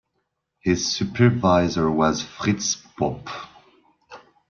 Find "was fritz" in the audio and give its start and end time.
1.91-2.75